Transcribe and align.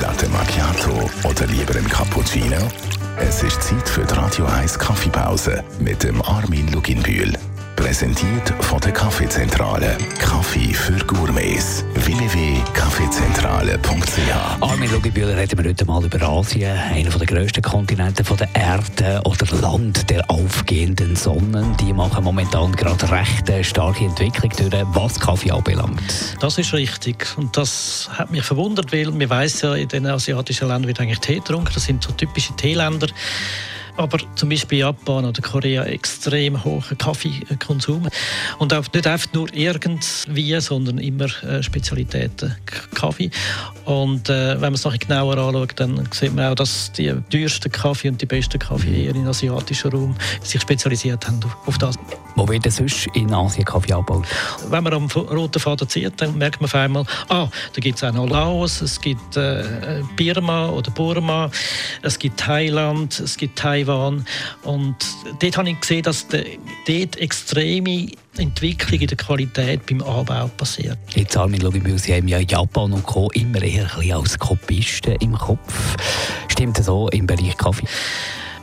Latte 0.00 0.28
Macchiato 0.28 1.10
oder 1.24 1.46
lieber 1.46 1.76
ein 1.76 1.88
Cappuccino? 1.88 2.56
Es 3.18 3.42
ist 3.42 3.62
Zeit 3.62 3.88
für 3.88 4.04
die 4.04 4.14
Radio 4.14 4.46
1 4.46 4.78
Kaffeepause 4.78 5.62
mit 5.78 6.02
dem 6.02 6.20
Armin 6.22 6.70
Luginbühl. 6.72 7.32
Präsentiert 7.76 8.52
von 8.60 8.80
der 8.80 8.92
Kaffeezentrale. 8.92 9.96
Kaffee 10.18 10.72
für 10.72 11.04
Gourmets. 11.04 11.84
www.kaffeezentrale.ch 13.02 14.62
Armin 14.62 14.90
Luginbühler 14.92 15.36
reden 15.36 15.58
wir 15.58 15.70
heute 15.70 15.84
mal 15.84 16.04
über 16.04 16.22
Asien, 16.22 16.76
einer 16.76 17.10
der 17.10 17.26
grössten 17.26 17.62
Kontinente 17.62 18.22
der 18.22 18.48
Erde 18.54 19.20
oder 19.24 19.46
Land 19.60 20.08
der 20.08 20.28
aufgehenden 20.30 21.16
Sonnen. 21.16 21.76
Die 21.78 21.92
machen 21.92 22.22
momentan 22.22 22.72
gerade 22.72 23.10
recht 23.10 23.66
starke 23.66 24.04
Entwicklung 24.04 24.50
durch, 24.50 24.84
was 24.92 25.18
Kaffee 25.18 25.50
anbelangt. 25.50 26.36
Das 26.40 26.58
ist 26.58 26.72
richtig. 26.72 27.26
Und 27.36 27.56
das 27.56 28.08
hat 28.12 28.30
mich 28.30 28.44
verwundert, 28.44 28.92
weil 28.92 29.10
man 29.10 29.28
weiß 29.28 29.62
ja, 29.62 29.74
in 29.74 29.88
den 29.88 30.06
asiatischen 30.06 30.68
Ländern 30.68 30.86
wird 30.86 31.00
eigentlich 31.00 31.20
Tee 31.20 31.36
getrunken. 31.36 31.70
Das 31.74 31.84
sind 31.84 32.02
so 32.04 32.12
typische 32.12 32.54
Teeländer 32.54 33.08
aber 33.96 34.18
zum 34.36 34.48
Beispiel 34.48 34.78
Japan 34.78 35.24
oder 35.24 35.42
Korea 35.42 35.84
extrem 35.84 36.62
hohen 36.64 36.98
Kaffeekonsum. 36.98 38.08
Und 38.58 38.74
auch 38.74 38.84
nicht 38.92 39.06
einfach 39.06 39.32
nur 39.32 39.48
irgendwie, 39.52 40.60
sondern 40.60 40.98
immer 40.98 41.26
äh, 41.44 41.62
Spezialitäten 41.62 42.56
Kaffee. 42.94 43.30
Und 43.84 44.28
äh, 44.28 44.54
wenn 44.54 44.60
man 44.60 44.74
es 44.74 44.84
noch 44.84 44.98
genauer 44.98 45.36
anschaut, 45.38 45.72
dann 45.76 46.08
sieht 46.12 46.34
man 46.34 46.52
auch, 46.52 46.54
dass 46.54 46.92
die 46.92 47.12
teuersten 47.30 47.70
Kaffee 47.70 48.08
und 48.08 48.20
die 48.20 48.26
besten 48.26 48.58
Kaffee 48.58 49.06
eher 49.06 49.14
im 49.14 49.26
asiatischen 49.26 49.90
Raum 49.90 50.14
sich 50.42 50.60
spezialisiert 50.60 51.26
haben 51.26 51.40
auf 51.66 51.78
das. 51.78 51.96
Wo 52.34 52.48
wird 52.48 52.64
denn 52.64 52.72
sonst 52.72 53.08
in 53.14 53.32
Asien 53.32 53.64
Kaffee 53.64 53.92
abgebaut? 53.92 54.26
Wenn 54.68 54.84
man 54.84 54.92
am 54.92 55.06
roten 55.06 55.60
Faden 55.60 55.88
zieht, 55.88 56.20
dann 56.20 56.38
merkt 56.38 56.60
man 56.60 56.66
auf 56.66 56.74
einmal, 56.74 57.04
ah, 57.28 57.48
da 57.72 57.80
gibt 57.80 57.96
es 57.96 58.04
auch 58.04 58.12
noch 58.12 58.28
Laos, 58.28 58.80
es 58.80 59.00
gibt 59.00 59.36
äh, 59.36 60.02
Birma 60.16 60.68
oder 60.68 60.90
Burma, 60.90 61.50
es 62.02 62.18
gibt 62.18 62.40
Thailand, 62.40 63.18
es 63.20 63.36
gibt 63.36 63.58
Taiwan. 63.58 64.24
Und 64.62 64.96
dort 65.40 65.56
habe 65.56 65.70
ich 65.70 65.80
gesehen, 65.80 66.02
dass 66.02 66.26
dort 66.28 67.16
extreme 67.16 68.08
Entwicklung 68.38 69.00
in 69.00 69.06
der 69.06 69.16
Qualität 69.16 69.84
beim 69.86 70.02
Anbau 70.02 70.48
passiert. 70.56 70.98
Jetzt, 71.14 71.36
Armin, 71.36 71.60
ich 71.62 72.02
Sie 72.02 72.14
haben 72.14 72.28
ja 72.28 72.38
Japan 72.38 72.92
und 72.92 73.04
Co. 73.04 73.30
immer 73.32 73.62
eher 73.62 73.88
ein 73.98 74.12
als 74.12 74.38
Kopisten 74.38 75.16
im 75.16 75.36
Kopf. 75.36 75.96
Stimmt 76.48 76.78
das 76.78 76.86
so 76.86 77.08
im 77.08 77.26
Bereich 77.26 77.56
Kaffee? 77.56 77.86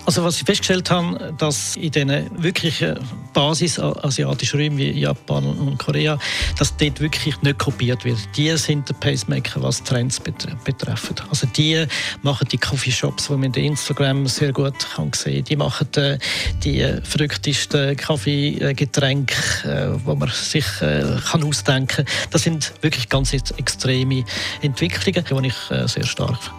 Also 0.05 0.23
was 0.23 0.37
ich 0.37 0.43
festgestellt 0.43 0.89
habe, 0.89 1.35
dass 1.37 1.75
in 1.75 1.91
diesen 1.91 2.41
wirklichen 2.41 2.97
Basis-asiatischen 3.33 4.59
Räumen 4.59 4.77
wie 4.77 4.91
Japan 4.91 5.45
und 5.45 5.77
Korea, 5.77 6.17
dass 6.57 6.75
dort 6.77 6.99
wirklich 6.99 7.41
nicht 7.41 7.59
kopiert 7.59 8.05
wird. 8.05 8.17
Die 8.35 8.55
sind 8.57 8.89
der 8.89 8.95
Pacemaker, 8.95 9.61
was 9.61 9.83
Trends 9.83 10.19
betreffen. 10.19 11.15
Also 11.29 11.47
die 11.47 11.85
machen 12.21 12.47
die 12.51 12.57
Coffeeshops, 12.57 13.27
die 13.27 13.33
man 13.33 13.53
in 13.53 13.63
Instagram 13.63 14.27
sehr 14.27 14.51
gut 14.51 14.73
kann 14.95 15.11
sehen 15.13 15.43
Die 15.43 15.55
machen 15.55 15.87
die, 15.95 16.17
die 16.63 17.01
verrücktesten 17.03 17.95
Kaffeegetränke, 17.95 19.35
äh, 19.65 20.05
wo 20.05 20.15
man 20.15 20.29
sich 20.29 20.65
äh, 20.81 21.03
kann 21.31 21.43
ausdenken 21.43 22.05
kann. 22.05 22.05
Das 22.31 22.43
sind 22.43 22.73
wirklich 22.81 23.09
ganz 23.09 23.33
extreme 23.33 24.23
Entwicklungen, 24.61 25.43
die 25.43 25.47
ich 25.47 25.71
äh, 25.71 25.87
sehr 25.87 26.05
stark 26.05 26.37
finde. 26.41 26.58